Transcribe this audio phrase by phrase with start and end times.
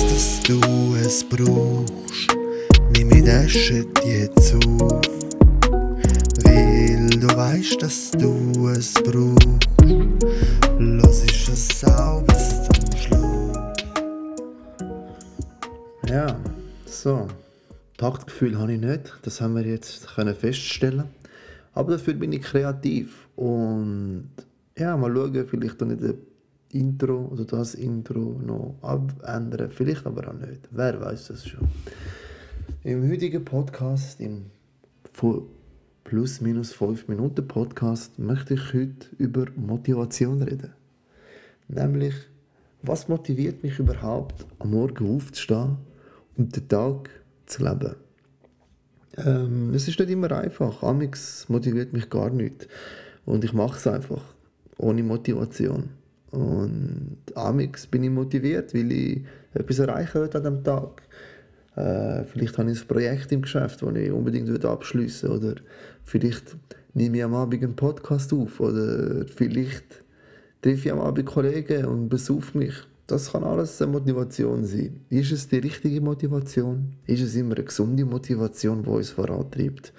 [0.00, 2.36] weiss, dass du es brauchst.
[2.96, 5.02] Nimm mir den Shit jetzt auf.
[6.44, 9.68] Weil du weißt, dass du es brauchst.
[10.78, 13.56] Los ist es auch bis zum Schluss.
[16.08, 16.36] Ja,
[16.86, 17.28] so.
[17.96, 21.04] Taktgefühl habe ich nicht, das haben wir jetzt können feststellen.
[21.74, 24.30] Aber dafür bin ich kreativ und
[24.76, 26.14] ja, mal schauen, vielleicht dann in der
[26.72, 30.68] Intro oder das Intro noch abändern, vielleicht aber auch nicht.
[30.70, 31.68] Wer weiß das schon.
[32.84, 34.46] Im heutigen Podcast, im
[36.04, 40.72] plus minus 5 Minuten Podcast, möchte ich heute über Motivation reden.
[41.68, 42.14] Nämlich,
[42.82, 45.76] was motiviert mich überhaupt, am Morgen aufzustehen
[46.36, 47.10] und den Tag
[47.46, 47.96] zu leben?
[49.16, 50.82] Ähm, es ist nicht immer einfach.
[50.82, 52.68] Amix motiviert mich gar nicht.
[53.26, 54.22] Und ich mache es einfach,
[54.78, 55.90] ohne Motivation.
[56.30, 61.02] Und amix bin ich motiviert, weil ich etwas erreichen will an diesem Tag.
[61.76, 65.36] Äh, vielleicht habe ich ein Projekt im Geschäft, das ich unbedingt abschließen will.
[65.36, 65.54] Oder
[66.04, 66.56] vielleicht
[66.94, 68.60] nehme ich am Abend einen Podcast auf.
[68.60, 70.04] Oder vielleicht
[70.62, 72.74] treffe ich am Abend Kollegen und besuche mich.
[73.06, 75.00] Das kann alles eine Motivation sein.
[75.08, 76.94] Ist es die richtige Motivation?
[77.06, 79.92] Ist es immer eine gesunde Motivation, die uns vorantreibt?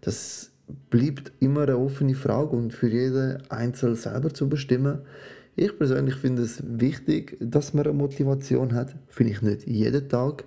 [0.00, 0.50] Das
[0.90, 4.98] bleibt immer eine offene Frage und für jeden Einzelnen selber zu bestimmen.
[5.60, 8.96] Ich persönlich finde es wichtig, dass man eine Motivation hat.
[9.08, 10.44] Finde ich nicht jeden Tag.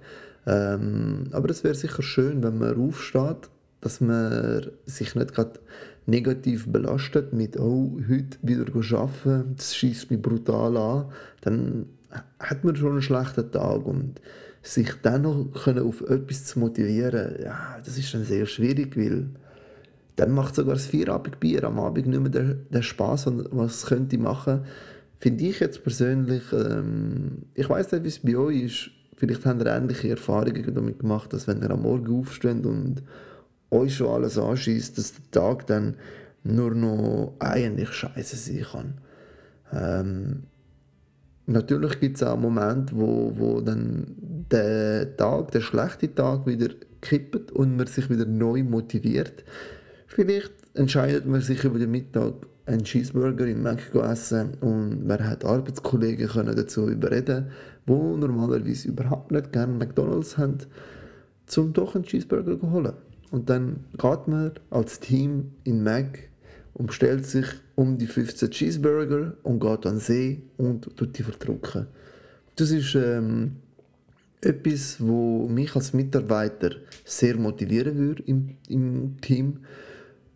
[0.47, 3.47] Ähm, aber es wäre sicher schön, wenn man aufsteht,
[3.79, 5.59] dass man sich nicht gerade
[6.07, 8.65] negativ belastet mit, oh, heute wieder
[8.97, 11.05] arbeiten, das schießt mich brutal an,
[11.41, 11.85] dann
[12.39, 14.19] hat man schon einen schlechten Tag und
[14.63, 19.27] sich dann noch können auf etwas zu motivieren, ja, das ist dann sehr schwierig, weil
[20.15, 24.17] dann macht sogar das Vierabendbier am Abend nicht mehr den, den Spaß, was es könnte
[24.17, 24.61] machen.
[25.23, 29.61] Finde ich jetzt persönlich, ähm, ich weiß nicht, wie es bei euch ist, vielleicht habt
[29.61, 33.03] ihr ähnliche Erfahrungen damit gemacht, dass wenn ihr am Morgen aufsteht und
[33.71, 35.95] euch schon alles anschießt, dass der Tag dann
[36.43, 38.93] nur noch eigentlich scheiße sein kann.
[39.71, 40.43] Ähm,
[41.45, 44.17] natürlich gibt es auch Momente, wo, wo dann
[44.51, 46.67] der Tag, der schlechte Tag wieder
[46.99, 49.45] kippt und man sich wieder neu motiviert.
[50.05, 52.33] Vielleicht entscheidet man sich über den Mittag
[52.65, 57.47] einen Cheeseburger in Mac essen und man hat Arbeitskollegen können dazu überreden,
[57.85, 60.57] wo normalerweise überhaupt nicht gerne McDonalds haben,
[61.45, 62.93] zum doch einen Cheeseburger zu holen.
[63.31, 66.19] Und dann geht man als Team in Mac
[66.73, 71.23] und bestellt sich um die 15 Cheeseburger und geht an den See und tut die
[71.23, 71.87] verdrucken.
[72.55, 73.57] Das ist ähm,
[74.41, 76.71] etwas, wo mich als Mitarbeiter
[77.05, 79.59] sehr motivieren würde im, im Team.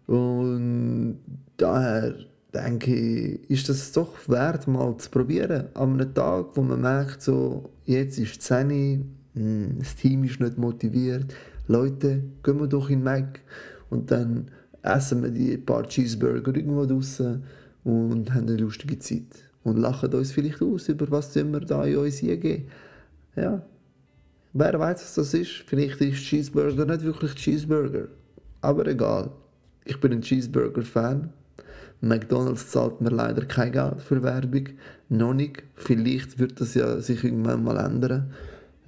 [0.07, 1.19] Und
[1.57, 2.15] daher
[2.53, 5.65] denke ich, ist das doch wert, mal zu probieren.
[5.73, 10.39] An einem Tag, wo man merkt, so, jetzt ist die 10, hm, das Team ist
[10.39, 11.33] nicht motiviert,
[11.67, 13.41] Leute, gehen wir doch in Mac
[13.89, 14.49] und dann
[14.81, 17.43] essen wir die paar Cheeseburger irgendwo draußen
[17.83, 19.43] und haben eine lustige Zeit.
[19.63, 22.67] Und lachen uns vielleicht aus über was wir da in uns geben.
[23.35, 23.61] Ja.
[24.53, 25.63] Wer weiß, was das ist?
[25.67, 28.07] Vielleicht ist Cheeseburger nicht wirklich Cheeseburger.
[28.61, 29.29] Aber egal.
[29.83, 31.31] Ich bin ein Cheeseburger-Fan.
[32.01, 34.69] McDonalds zahlt mir leider kein Geld für Werbung.
[35.09, 35.63] Noch nicht.
[35.75, 38.31] Vielleicht wird das ja sich irgendwann mal ändern.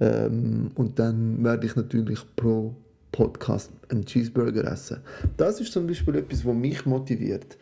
[0.00, 2.74] Ähm, und dann werde ich natürlich pro
[3.12, 4.98] Podcast einen Cheeseburger essen.
[5.36, 7.58] Das ist zum Beispiel etwas, was mich motiviert.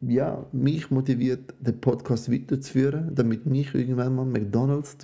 [0.00, 4.98] Ja, mich motiviert, den Podcast weiterzuführen, damit mich irgendwann mal McDonalds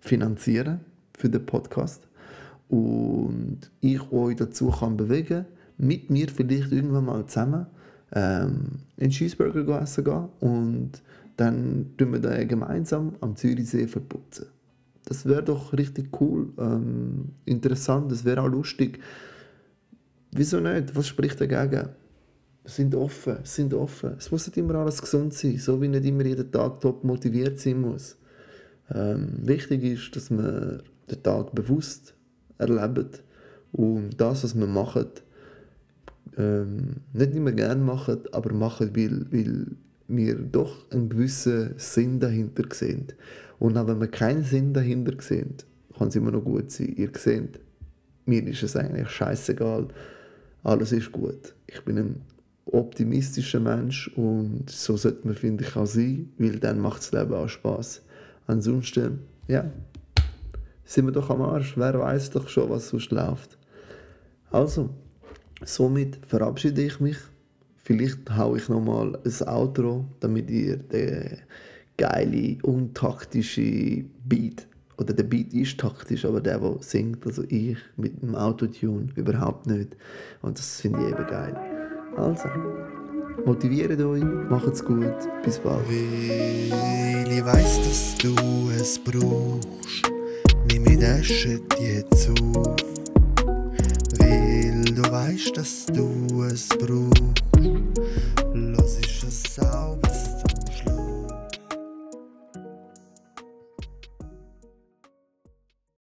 [0.00, 0.80] finanzieren
[1.16, 2.08] für den Podcast
[2.68, 5.44] und ich euch dazu kann bewegen,
[5.76, 7.66] mit mir vielleicht irgendwann mal zusammen
[8.14, 11.02] ähm, einen Cheeseburger essen gehen und
[11.36, 14.46] dann tun wir den gemeinsam am Zürichsee verputzen.
[15.04, 19.00] Das wäre doch richtig cool, ähm, interessant, das wäre auch lustig.
[20.32, 20.96] Wieso nicht?
[20.96, 21.90] Was spricht dagegen?
[22.64, 24.14] Sind offen, sind offen.
[24.18, 27.60] Es muss nicht immer alles gesund sein, so wie nicht immer jeden Tag top motiviert
[27.60, 28.16] sein muss.
[28.90, 32.14] Ähm, wichtig ist, dass man den Tag bewusst
[32.58, 33.22] erlebt
[33.72, 35.22] und das, was man macht,
[36.36, 39.66] ähm, nicht immer gerne machen, aber machen, weil, weil
[40.08, 43.06] wir doch einen gewissen Sinn dahinter sehen.
[43.58, 45.54] Und auch wenn wir keinen Sinn dahinter sehen,
[45.96, 46.94] kann es immer noch gut sein.
[46.96, 47.60] Ihr seht,
[48.26, 49.88] mir ist es eigentlich scheißegal.
[50.62, 51.54] Alles ist gut.
[51.66, 52.20] Ich bin ein
[52.66, 57.34] optimistischer Mensch und so sollte man, finde ich, auch sein, weil dann macht das Leben
[57.34, 58.02] auch Spaß.
[58.46, 59.70] Ansonsten, ja,
[60.84, 61.76] sind wir doch am Arsch.
[61.76, 63.58] Wer weiß doch schon, was sonst läuft.
[64.50, 64.90] Also,
[65.64, 67.18] somit verabschiede ich mich.
[67.76, 71.38] Vielleicht haue ich nochmal ein Outro, damit ihr den
[71.96, 74.66] geile, untaktische Beat
[74.96, 79.66] oder der Beat ist taktisch, aber der, der singt, also ich mit dem Autotune, überhaupt
[79.66, 79.96] nicht.
[80.42, 81.56] Und das finde ich eben geil.
[82.16, 82.48] Also,
[83.44, 85.14] motiviert euch, macht's gut,
[85.44, 85.86] bis bald.
[85.88, 90.10] Weil ich weiss, dass du es brauchst,
[90.70, 92.76] nimm mir Shit jetzt auf.
[95.24, 98.43] debaixo das tuas bruxas.